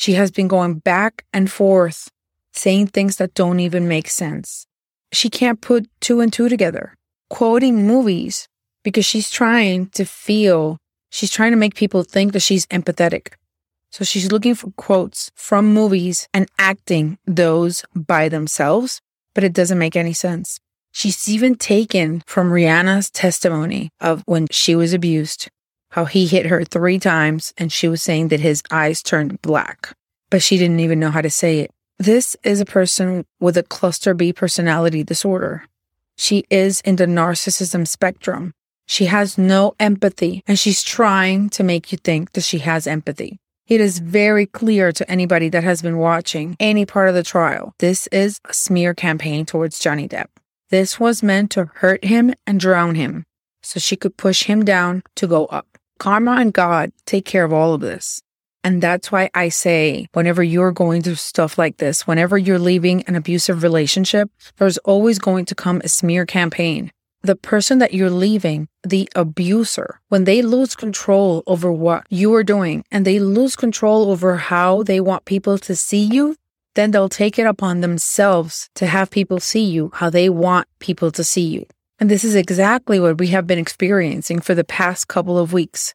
She 0.00 0.14
has 0.14 0.30
been 0.30 0.48
going 0.48 0.74
back 0.92 1.24
and 1.32 1.46
forth, 1.50 2.08
saying 2.52 2.88
things 2.88 3.16
that 3.16 3.34
don't 3.34 3.60
even 3.60 3.86
make 3.86 4.08
sense 4.08 4.66
she 5.12 5.28
can't 5.28 5.60
put 5.60 5.88
two 6.00 6.20
and 6.20 6.32
two 6.32 6.48
together. 6.48 6.94
Quoting 7.28 7.86
movies 7.86 8.48
because 8.82 9.04
she's 9.04 9.30
trying 9.30 9.88
to 9.90 10.04
feel, 10.04 10.78
she's 11.10 11.30
trying 11.30 11.52
to 11.52 11.56
make 11.56 11.74
people 11.74 12.02
think 12.02 12.32
that 12.32 12.40
she's 12.40 12.66
empathetic. 12.66 13.34
So 13.90 14.04
she's 14.04 14.30
looking 14.30 14.54
for 14.54 14.70
quotes 14.76 15.30
from 15.34 15.74
movies 15.74 16.28
and 16.32 16.48
acting 16.58 17.18
those 17.26 17.84
by 17.94 18.28
themselves, 18.28 19.00
but 19.34 19.44
it 19.44 19.52
doesn't 19.52 19.78
make 19.78 19.96
any 19.96 20.12
sense. 20.12 20.60
She's 20.92 21.28
even 21.28 21.56
taken 21.56 22.22
from 22.26 22.50
Rihanna's 22.50 23.10
testimony 23.10 23.90
of 24.00 24.22
when 24.26 24.46
she 24.50 24.74
was 24.74 24.92
abused, 24.92 25.48
how 25.90 26.04
he 26.04 26.26
hit 26.26 26.46
her 26.46 26.64
three 26.64 26.98
times 26.98 27.52
and 27.58 27.72
she 27.72 27.88
was 27.88 28.02
saying 28.02 28.28
that 28.28 28.40
his 28.40 28.62
eyes 28.70 29.02
turned 29.02 29.42
black, 29.42 29.92
but 30.30 30.42
she 30.42 30.56
didn't 30.56 30.80
even 30.80 31.00
know 31.00 31.10
how 31.10 31.20
to 31.20 31.30
say 31.30 31.60
it. 31.60 31.70
This 31.98 32.36
is 32.42 32.60
a 32.60 32.64
person 32.64 33.26
with 33.40 33.56
a 33.56 33.62
cluster 33.62 34.14
B 34.14 34.32
personality 34.32 35.04
disorder. 35.04 35.64
She 36.16 36.44
is 36.50 36.80
in 36.82 36.96
the 36.96 37.06
narcissism 37.06 37.86
spectrum. 37.86 38.52
She 38.86 39.06
has 39.06 39.36
no 39.36 39.74
empathy 39.78 40.42
and 40.46 40.58
she's 40.58 40.82
trying 40.82 41.50
to 41.50 41.62
make 41.62 41.92
you 41.92 41.98
think 41.98 42.32
that 42.32 42.44
she 42.44 42.58
has 42.60 42.86
empathy. 42.86 43.38
It 43.66 43.80
is 43.80 44.00
very 44.00 44.46
clear 44.46 44.90
to 44.92 45.08
anybody 45.08 45.48
that 45.50 45.62
has 45.62 45.80
been 45.80 45.98
watching 45.98 46.56
any 46.58 46.84
part 46.84 47.08
of 47.08 47.14
the 47.14 47.22
trial. 47.22 47.72
This 47.78 48.08
is 48.08 48.40
a 48.48 48.52
smear 48.52 48.94
campaign 48.94 49.46
towards 49.46 49.78
Johnny 49.78 50.08
Depp. 50.08 50.26
This 50.70 50.98
was 50.98 51.22
meant 51.22 51.52
to 51.52 51.70
hurt 51.76 52.04
him 52.04 52.34
and 52.46 52.58
drown 52.58 52.96
him 52.96 53.24
so 53.62 53.78
she 53.78 53.96
could 53.96 54.16
push 54.16 54.44
him 54.44 54.64
down 54.64 55.02
to 55.16 55.26
go 55.26 55.46
up. 55.46 55.69
Karma 56.00 56.32
and 56.32 56.52
God 56.52 56.90
take 57.06 57.24
care 57.24 57.44
of 57.44 57.52
all 57.52 57.74
of 57.74 57.80
this. 57.80 58.20
And 58.64 58.82
that's 58.82 59.12
why 59.12 59.30
I 59.32 59.50
say, 59.50 60.08
whenever 60.12 60.42
you're 60.42 60.72
going 60.72 61.02
through 61.02 61.14
stuff 61.14 61.56
like 61.56 61.76
this, 61.76 62.06
whenever 62.06 62.36
you're 62.36 62.58
leaving 62.58 63.02
an 63.04 63.14
abusive 63.14 63.62
relationship, 63.62 64.30
there's 64.56 64.78
always 64.78 65.20
going 65.20 65.44
to 65.46 65.54
come 65.54 65.80
a 65.84 65.88
smear 65.88 66.26
campaign 66.26 66.90
the 67.22 67.36
person 67.36 67.78
that 67.78 67.92
you're 67.92 68.10
leaving, 68.10 68.68
the 68.82 69.08
abuser, 69.14 70.00
when 70.08 70.24
they 70.24 70.42
lose 70.42 70.74
control 70.74 71.42
over 71.46 71.70
what 71.70 72.06
you 72.08 72.34
are 72.34 72.44
doing 72.44 72.84
and 72.90 73.04
they 73.04 73.18
lose 73.18 73.56
control 73.56 74.10
over 74.10 74.36
how 74.36 74.82
they 74.82 75.00
want 75.00 75.24
people 75.26 75.58
to 75.58 75.76
see 75.76 76.02
you, 76.02 76.34
then 76.74 76.92
they'll 76.92 77.08
take 77.08 77.38
it 77.38 77.46
upon 77.46 77.80
themselves 77.80 78.70
to 78.74 78.86
have 78.86 79.10
people 79.10 79.40
see 79.40 79.64
you 79.64 79.90
how 79.94 80.08
they 80.08 80.30
want 80.30 80.66
people 80.78 81.10
to 81.10 81.22
see 81.22 81.46
you. 81.46 81.66
And 82.00 82.10
this 82.10 82.24
is 82.24 82.34
exactly 82.34 82.98
what 82.98 83.18
we 83.18 83.28
have 83.28 83.46
been 83.46 83.58
experiencing 83.58 84.40
for 84.40 84.54
the 84.54 84.64
past 84.64 85.06
couple 85.06 85.38
of 85.38 85.52
weeks. 85.52 85.94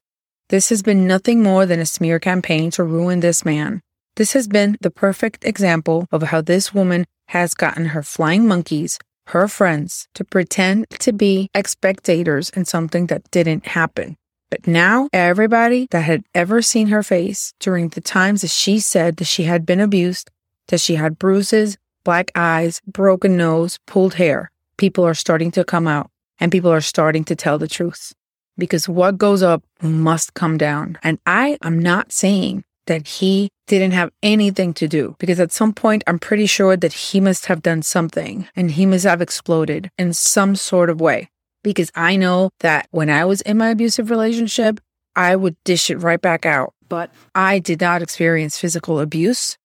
This 0.50 0.70
has 0.70 0.84
been 0.84 1.08
nothing 1.08 1.42
more 1.42 1.66
than 1.66 1.80
a 1.80 1.86
smear 1.86 2.20
campaign 2.20 2.70
to 2.72 2.84
ruin 2.84 3.20
this 3.20 3.44
man. 3.44 3.82
This 4.16 4.34
has 4.34 4.48
been 4.48 4.78
the 4.80 4.92
perfect 4.92 5.44
example 5.44 6.08
of 6.12 6.22
how 6.22 6.42
this 6.42 6.74
woman 6.74 7.06
has 7.30 7.56
gotten 7.56 7.88
her 7.88 8.04
flying 8.04 8.48
monkeys 8.48 9.00
her 9.28 9.48
friends 9.48 10.08
to 10.14 10.24
pretend 10.24 10.86
to 10.92 11.12
be 11.12 11.50
spectators 11.66 12.50
in 12.52 12.66
something 12.66 13.08
that 13.08 13.30
didn't 13.32 13.66
happen. 13.66 14.16
But 14.52 14.68
now, 14.68 15.10
everybody 15.12 15.88
that 15.92 16.04
had 16.04 16.24
ever 16.36 16.62
seen 16.62 16.88
her 16.88 17.02
face 17.02 17.54
during 17.60 17.90
the 17.90 18.02
times 18.02 18.42
that 18.42 18.52
she 18.52 18.80
said 18.80 19.18
that 19.18 19.26
she 19.26 19.44
had 19.44 19.66
been 19.66 19.80
abused, 19.80 20.30
that 20.68 20.80
she 20.80 20.96
had 20.96 21.18
bruises, 21.18 21.78
black 22.04 22.32
eyes, 22.36 22.82
broken 22.86 23.36
nose, 23.36 23.80
pulled 23.88 24.14
hair, 24.16 24.52
people 24.78 25.06
are 25.06 25.14
starting 25.14 25.52
to 25.52 25.64
come 25.64 25.88
out 25.88 26.10
and 26.40 26.52
people 26.52 26.72
are 26.72 26.82
starting 26.82 27.24
to 27.26 27.36
tell 27.36 27.58
the 27.58 27.68
truth. 27.68 28.14
Because 28.58 28.88
what 28.88 29.18
goes 29.18 29.44
up 29.44 29.64
must 29.82 30.34
come 30.34 30.58
down. 30.58 30.98
And 31.04 31.20
I 31.26 31.58
am 31.62 31.80
not 31.80 32.12
saying 32.12 32.64
that 32.88 33.08
he 33.08 33.50
didn't 33.68 33.92
have 33.92 34.12
anything 34.22 34.74
to 34.76 34.88
do 34.88 35.16
because 35.20 35.40
at 35.40 35.52
some 35.52 35.74
point 35.74 36.04
I'm 36.08 36.20
pretty 36.20 36.46
sure 36.46 36.78
that 36.78 36.94
he 36.94 37.20
must 37.20 37.48
have 37.48 37.64
done 37.64 37.82
something 37.82 38.48
and 38.56 38.72
he 38.72 38.86
must 38.86 39.06
have 39.06 39.22
exploded 39.22 39.90
in 39.98 40.14
some 40.14 40.56
sort 40.56 40.90
of 40.90 41.02
way. 41.02 41.30
Because 41.64 41.92
I 41.96 42.16
know 42.16 42.52
that 42.60 42.88
when 42.92 43.10
I 43.10 43.26
was 43.26 43.42
in 43.42 43.58
my 43.58 43.70
abusive 43.70 44.12
relationship, 44.12 44.80
I 45.16 45.36
would 45.36 45.56
dish 45.64 45.90
it 45.90 45.98
right 45.98 46.22
back 46.22 46.46
out. 46.46 46.74
But 46.88 47.12
I 47.34 47.58
did 47.58 47.82
not 47.82 48.04
experience 48.04 48.60
physical 48.60 49.00
abuse. 49.00 49.58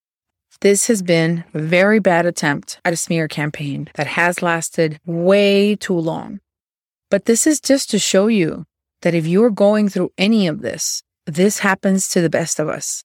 This 0.61 0.85
has 0.87 1.01
been 1.01 1.43
a 1.55 1.59
very 1.59 1.97
bad 1.97 2.27
attempt 2.27 2.79
at 2.85 2.93
a 2.93 2.97
smear 2.97 3.27
campaign 3.27 3.89
that 3.95 4.05
has 4.05 4.43
lasted 4.43 4.99
way 5.07 5.75
too 5.75 5.97
long. 5.97 6.39
But 7.09 7.25
this 7.25 7.47
is 7.47 7.59
just 7.59 7.89
to 7.89 7.99
show 7.99 8.27
you 8.27 8.65
that 9.01 9.15
if 9.15 9.25
you're 9.25 9.49
going 9.49 9.89
through 9.89 10.11
any 10.19 10.45
of 10.45 10.61
this, 10.61 11.01
this 11.25 11.59
happens 11.59 12.07
to 12.09 12.21
the 12.21 12.29
best 12.29 12.59
of 12.59 12.69
us. 12.69 13.03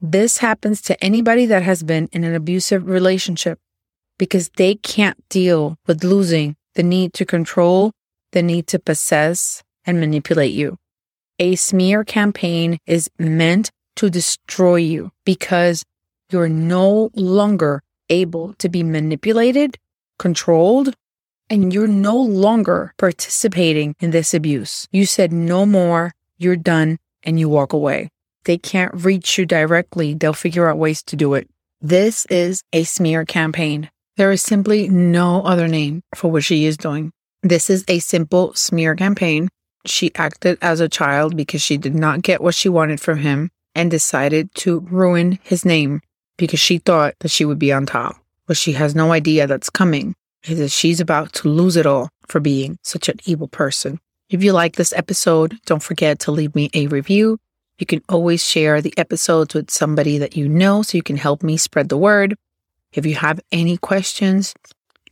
This 0.00 0.38
happens 0.38 0.80
to 0.82 1.02
anybody 1.02 1.44
that 1.46 1.64
has 1.64 1.82
been 1.82 2.08
in 2.12 2.22
an 2.22 2.36
abusive 2.36 2.86
relationship 2.86 3.58
because 4.16 4.50
they 4.50 4.76
can't 4.76 5.28
deal 5.28 5.76
with 5.88 6.04
losing 6.04 6.54
the 6.76 6.84
need 6.84 7.12
to 7.14 7.24
control, 7.24 7.90
the 8.30 8.44
need 8.44 8.68
to 8.68 8.78
possess, 8.78 9.64
and 9.84 9.98
manipulate 9.98 10.52
you. 10.52 10.76
A 11.40 11.56
smear 11.56 12.04
campaign 12.04 12.78
is 12.86 13.10
meant 13.18 13.70
to 13.96 14.08
destroy 14.08 14.76
you 14.76 15.10
because 15.24 15.82
you're 16.30 16.48
no 16.48 17.10
longer 17.14 17.82
able 18.08 18.54
to 18.54 18.68
be 18.68 18.82
manipulated, 18.82 19.78
controlled, 20.18 20.94
and 21.48 21.72
you're 21.72 21.86
no 21.86 22.16
longer 22.16 22.94
participating 22.98 23.94
in 24.00 24.10
this 24.10 24.34
abuse. 24.34 24.88
You 24.90 25.06
said 25.06 25.32
no 25.32 25.66
more, 25.66 26.12
you're 26.38 26.56
done, 26.56 26.98
and 27.22 27.38
you 27.38 27.48
walk 27.48 27.72
away 27.72 28.10
they 28.46 28.56
can't 28.56 28.94
reach 28.94 29.36
you 29.36 29.44
directly, 29.44 30.14
they'll 30.14 30.32
figure 30.32 30.68
out 30.68 30.78
ways 30.78 31.02
to 31.02 31.16
do 31.16 31.34
it. 31.34 31.50
This 31.80 32.24
is 32.26 32.62
a 32.72 32.84
smear 32.84 33.24
campaign. 33.24 33.90
There 34.16 34.32
is 34.32 34.40
simply 34.40 34.88
no 34.88 35.42
other 35.42 35.68
name 35.68 36.02
for 36.14 36.30
what 36.30 36.44
she 36.44 36.64
is 36.64 36.78
doing. 36.78 37.12
This 37.42 37.68
is 37.68 37.84
a 37.86 37.98
simple 37.98 38.54
smear 38.54 38.94
campaign. 38.94 39.48
She 39.84 40.14
acted 40.14 40.58
as 40.62 40.80
a 40.80 40.88
child 40.88 41.36
because 41.36 41.60
she 41.60 41.76
did 41.76 41.94
not 41.94 42.22
get 42.22 42.40
what 42.40 42.54
she 42.54 42.68
wanted 42.68 43.00
from 43.00 43.18
him 43.18 43.50
and 43.74 43.90
decided 43.90 44.54
to 44.54 44.80
ruin 44.80 45.38
his 45.42 45.64
name 45.64 46.00
because 46.36 46.60
she 46.60 46.78
thought 46.78 47.14
that 47.20 47.30
she 47.30 47.44
would 47.44 47.58
be 47.58 47.72
on 47.72 47.86
top. 47.86 48.16
What 48.46 48.58
she 48.58 48.72
has 48.72 48.94
no 48.94 49.12
idea 49.12 49.46
that's 49.46 49.70
coming 49.70 50.14
is 50.44 50.58
that 50.58 50.70
she's 50.70 51.00
about 51.00 51.32
to 51.34 51.48
lose 51.48 51.76
it 51.76 51.86
all 51.86 52.08
for 52.28 52.40
being 52.40 52.78
such 52.82 53.08
an 53.08 53.18
evil 53.24 53.48
person. 53.48 53.98
If 54.30 54.42
you 54.42 54.52
like 54.52 54.76
this 54.76 54.92
episode, 54.92 55.56
don't 55.66 55.82
forget 55.82 56.18
to 56.20 56.32
leave 56.32 56.54
me 56.54 56.70
a 56.74 56.86
review 56.86 57.38
you 57.78 57.86
can 57.86 58.02
always 58.08 58.42
share 58.42 58.80
the 58.80 58.94
episodes 58.96 59.54
with 59.54 59.70
somebody 59.70 60.18
that 60.18 60.36
you 60.36 60.48
know 60.48 60.82
so 60.82 60.96
you 60.96 61.02
can 61.02 61.16
help 61.16 61.42
me 61.42 61.56
spread 61.56 61.88
the 61.88 61.96
word. 61.96 62.36
If 62.92 63.04
you 63.04 63.14
have 63.16 63.40
any 63.52 63.76
questions, 63.76 64.54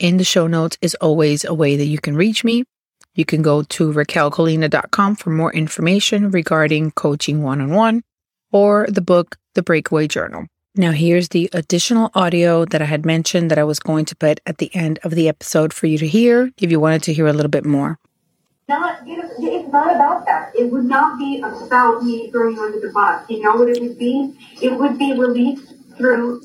in 0.00 0.16
the 0.16 0.25
show 0.25 0.47
notes 0.47 0.78
is 0.81 0.95
always 0.97 1.45
a 1.45 1.54
way 1.54 1.76
that 1.76 1.85
you 1.85 1.99
can 1.99 2.16
reach 2.16 2.43
me. 2.43 2.64
You 3.14 3.25
can 3.25 3.43
go 3.43 3.62
to 3.62 3.93
rakelcolina.com 3.93 5.16
for 5.16 5.31
more 5.31 5.52
information 5.52 6.31
regarding 6.31 6.93
coaching 6.93 7.43
one 7.43 7.61
on 7.61 7.71
one 7.71 8.02
or 8.50 8.87
the 8.88 9.02
book, 9.02 9.37
The 9.54 9.62
Breakaway 9.62 10.09
Journal. 10.09 10.47
Now, 10.76 10.90
here's 10.90 11.28
the 11.28 11.49
additional 11.52 12.11
audio 12.14 12.64
that 12.64 12.83
I 12.83 12.87
had 12.87 13.07
mentioned 13.07 13.50
that 13.50 13.59
I 13.59 13.64
was 13.64 13.78
going 13.78 14.07
to 14.07 14.16
put 14.16 14.40
at 14.45 14.59
the 14.59 14.75
end 14.75 14.99
of 15.04 15.12
the 15.12 15.28
episode 15.28 15.73
for 15.73 15.87
you 15.87 15.99
to 15.99 16.07
hear 16.07 16.50
if 16.59 16.71
you 16.71 16.81
wanted 16.81 17.04
to 17.04 17.14
hear 17.14 17.28
a 17.28 17.33
little 17.33 17.50
bit 17.50 17.64
more 17.64 17.99
not, 18.69 19.07
you 19.07 19.19
know, 19.19 19.31
it's 19.38 19.73
not 19.73 19.95
about 19.95 20.25
that. 20.26 20.52
It 20.54 20.71
would 20.71 20.85
not 20.85 21.19
be 21.19 21.40
about 21.43 22.02
me 22.02 22.31
throwing 22.31 22.59
under 22.59 22.81
the 22.81 22.93
bus. 22.93 23.28
You 23.28 23.43
know 23.43 23.57
what 23.57 23.69
it 23.69 23.81
would 23.83 23.99
be? 23.99 24.35
It 24.62 24.78
would 24.78 24.99
be 24.99 25.12
released 25.12 25.75
through 25.97 26.43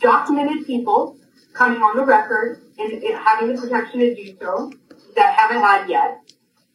documented 0.00 0.66
people 0.66 1.16
coming 1.54 1.80
on 1.80 1.96
the 1.96 2.04
record 2.04 2.60
and, 2.78 2.92
and 2.92 3.14
having 3.14 3.54
the 3.54 3.60
protection 3.60 4.00
to 4.00 4.14
do 4.14 4.36
so 4.40 4.72
that 5.16 5.38
haven't 5.38 5.60
had 5.60 5.88
yet. 5.88 6.20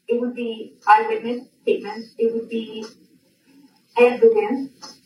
It 0.08 0.20
would 0.20 0.34
be 0.34 0.74
eyewitness 0.88 1.48
statements. 1.62 2.16
It 2.18 2.34
would 2.34 2.50
be 2.50 2.86
evidence, 3.98 4.99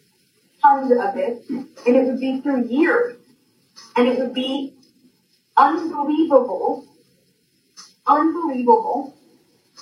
tons 0.64 0.92
of 0.92 1.18
it, 1.18 1.44
and 1.50 1.96
it 1.96 2.06
would 2.06 2.20
be 2.20 2.42
through 2.42 2.68
years. 2.68 3.18
And 3.96 4.08
it 4.08 4.18
would 4.18 4.34
be 4.34 4.74
unbelievable, 5.58 6.86
unbelievable 8.08 9.16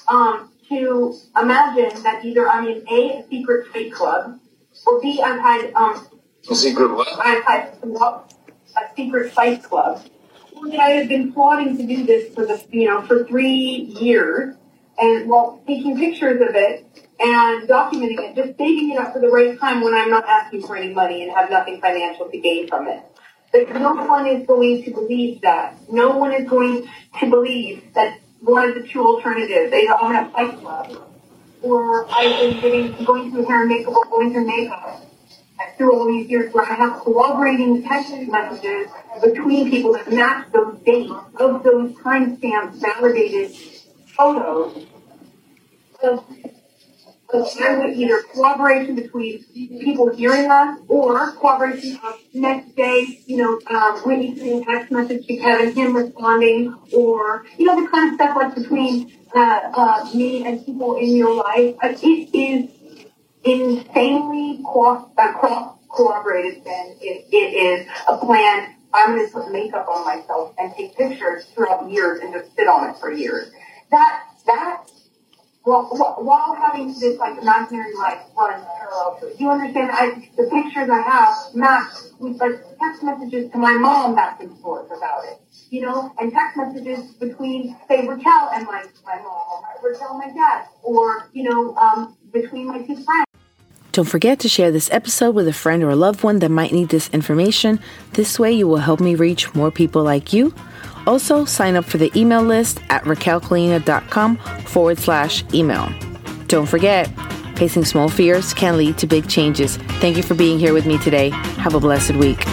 um, 0.07 0.51
to 0.69 1.15
imagine 1.39 2.03
that 2.03 2.23
either 2.25 2.49
I'm 2.49 2.67
in 2.67 2.83
A, 2.89 3.19
a 3.19 3.25
secret 3.29 3.67
fight 3.67 3.93
club, 3.93 4.39
or 4.85 5.01
B, 5.01 5.21
I've 5.21 5.39
had 5.39 5.73
um, 5.73 6.07
a 6.49 6.55
secret 6.55 6.93
what? 6.93 7.07
I've 7.19 7.43
had 7.43 7.73
a 7.83 8.95
secret 8.95 9.31
fight 9.31 9.63
club. 9.63 10.03
And 10.55 10.79
I 10.79 10.89
have 10.91 11.09
been 11.09 11.33
plotting 11.33 11.77
to 11.77 11.83
do 11.85 12.05
this 12.05 12.33
for 12.35 12.45
the 12.45 12.63
you 12.71 12.87
know 12.87 13.01
for 13.01 13.25
three 13.25 13.95
years, 13.99 14.55
and 14.99 15.29
while 15.29 15.47
well, 15.47 15.63
taking 15.67 15.97
pictures 15.97 16.41
of 16.41 16.55
it 16.55 16.85
and 17.19 17.67
documenting 17.67 18.19
it, 18.19 18.35
just 18.35 18.57
saving 18.57 18.91
it 18.91 18.97
up 18.97 19.13
for 19.13 19.19
the 19.19 19.29
right 19.29 19.59
time 19.59 19.81
when 19.81 19.93
I'm 19.93 20.09
not 20.09 20.25
asking 20.27 20.63
for 20.63 20.75
any 20.75 20.93
money 20.93 21.23
and 21.23 21.31
have 21.31 21.49
nothing 21.49 21.79
financial 21.81 22.29
to 22.29 22.37
gain 22.37 22.67
from 22.67 22.87
it. 22.87 23.03
But 23.51 23.69
no 23.73 23.93
one 23.93 24.27
is 24.27 24.47
going 24.47 24.83
to 24.83 24.91
believe 24.91 25.41
that. 25.41 25.75
No 25.91 26.17
one 26.17 26.33
is 26.33 26.49
going 26.49 26.87
to 27.19 27.29
believe 27.29 27.93
that 27.93 28.19
one 28.39 28.69
of 28.69 28.75
the 28.75 28.87
two 28.87 29.05
alternatives. 29.05 29.73
Either 29.73 29.97
own 30.01 30.15
a 30.15 30.29
fight 30.29 30.57
club, 30.59 31.11
or 31.61 32.05
been 32.05 32.59
getting, 32.61 33.05
going 33.05 33.31
through 33.31 33.45
hair 33.45 33.61
and 33.61 33.69
makeup 33.69 33.93
or 33.93 34.05
going 34.05 34.31
through 34.33 34.47
makeup 34.47 35.03
through 35.77 35.97
all 35.97 36.07
these 36.07 36.29
years 36.29 36.53
where 36.53 36.63
I 36.63 36.75
have 36.75 37.01
corroborating 37.01 37.83
text 37.83 38.13
messages 38.13 38.87
between 39.23 39.69
people 39.69 39.93
that 39.93 40.11
match 40.11 40.51
those 40.51 40.79
dates 40.85 41.11
of 41.39 41.63
those 41.63 41.93
timestamps 41.93 42.75
validated 42.75 43.55
photos 44.21 44.85
there 47.57 47.79
was 47.79 47.97
either 47.97 48.21
collaboration 48.33 48.95
between 48.95 49.43
people 49.53 50.13
hearing 50.15 50.49
us 50.51 50.79
or 50.87 51.31
cooperation 51.33 51.97
of 52.03 52.19
next 52.33 52.75
day, 52.75 53.21
you 53.25 53.37
know, 53.37 53.59
um, 53.67 53.99
Whitney 53.99 54.35
sending 54.37 54.65
text 54.65 54.91
message 54.91 55.25
to 55.27 55.37
Kevin, 55.37 55.73
him 55.73 55.95
responding, 55.95 56.75
or, 56.93 57.45
you 57.57 57.65
know, 57.65 57.81
the 57.81 57.89
kind 57.89 58.09
of 58.09 58.15
stuff 58.15 58.35
like 58.35 58.55
between 58.55 59.13
uh, 59.35 59.39
uh, 59.73 60.09
me 60.13 60.45
and 60.45 60.65
people 60.65 60.97
in 60.97 61.15
your 61.15 61.35
life. 61.35 61.75
Uh, 61.81 61.93
it 62.01 62.35
is 62.35 62.69
insanely 63.43 64.61
cross, 64.65 65.09
uh, 65.17 65.31
cross 65.33 65.77
corroborated 65.91 66.63
then 66.63 66.95
it, 67.01 67.25
it 67.31 67.35
is 67.35 67.87
a 68.07 68.17
plan 68.17 68.75
I'm 68.93 69.15
going 69.15 69.25
to 69.25 69.33
put 69.33 69.51
makeup 69.51 69.87
on 69.87 70.05
myself 70.05 70.53
and 70.57 70.73
take 70.75 70.97
pictures 70.97 71.45
throughout 71.53 71.89
years 71.89 72.19
and 72.21 72.33
just 72.33 72.55
sit 72.55 72.67
on 72.67 72.89
it 72.89 72.97
for 72.97 73.11
years. 73.11 73.51
That, 73.91 74.23
that, 74.45 74.87
well, 75.65 75.83
while 76.19 76.55
having 76.55 76.87
this 76.87 77.19
like 77.19 77.37
imaginary 77.37 77.93
life 77.95 78.21
run 78.35 78.63
parallel 78.79 79.19
to. 79.19 79.35
You 79.37 79.51
understand? 79.51 79.91
I, 79.91 80.29
the 80.35 80.49
pictures 80.49 80.89
I 80.89 81.01
have 81.01 81.35
match 81.53 81.93
with 82.19 82.39
like 82.39 82.55
text 82.79 83.03
messages 83.03 83.51
to 83.51 83.57
my 83.57 83.73
mom 83.73 84.15
back 84.15 84.41
and 84.41 84.57
forth 84.59 84.87
about 84.87 85.25
it. 85.25 85.39
You 85.69 85.81
know, 85.81 86.13
and 86.19 86.31
text 86.31 86.57
messages 86.57 87.11
between, 87.15 87.77
say, 87.87 88.07
Raquel 88.07 88.49
and 88.53 88.65
my, 88.65 88.83
my 89.05 89.15
mom, 89.17 89.63
or 89.81 89.91
Raquel 89.91 90.09
and 90.11 90.19
my 90.19 90.33
dad, 90.33 90.67
or, 90.83 91.29
you 91.33 91.43
know, 91.43 91.75
um, 91.75 92.17
between 92.33 92.67
my 92.67 92.79
two 92.79 92.95
friends. 93.03 93.25
Don't 93.93 94.07
forget 94.07 94.39
to 94.39 94.49
share 94.49 94.71
this 94.71 94.89
episode 94.91 95.35
with 95.35 95.47
a 95.49 95.53
friend 95.53 95.83
or 95.83 95.89
a 95.89 95.95
loved 95.95 96.23
one 96.23 96.39
that 96.39 96.49
might 96.49 96.71
need 96.71 96.89
this 96.89 97.09
information. 97.09 97.79
This 98.13 98.39
way, 98.39 98.51
you 98.53 98.67
will 98.67 98.77
help 98.77 99.01
me 99.01 99.15
reach 99.15 99.53
more 99.53 99.69
people 99.69 100.01
like 100.03 100.31
you. 100.31 100.53
Also, 101.07 101.45
sign 101.45 101.75
up 101.75 101.85
for 101.85 101.97
the 101.97 102.11
email 102.15 102.41
list 102.43 102.79
at 102.89 103.03
rakelcolina.com 103.03 104.37
forward 104.65 104.99
slash 104.99 105.43
email. 105.53 105.89
Don't 106.47 106.67
forget, 106.67 107.07
facing 107.55 107.85
small 107.85 108.09
fears 108.09 108.53
can 108.53 108.77
lead 108.77 108.97
to 108.97 109.07
big 109.07 109.29
changes. 109.29 109.77
Thank 109.99 110.17
you 110.17 110.23
for 110.23 110.35
being 110.35 110.59
here 110.59 110.73
with 110.73 110.85
me 110.85 110.97
today. 110.97 111.29
Have 111.29 111.75
a 111.75 111.79
blessed 111.79 112.15
week. 112.15 112.45